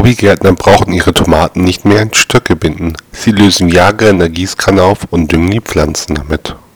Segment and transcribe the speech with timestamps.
[0.00, 4.82] Hobbygärtner brauchen ihre Tomaten nicht mehr in Stöcke binden, sie lösen Jagre in der Gießkanne
[4.82, 6.56] auf und düngen die Pflanzen damit.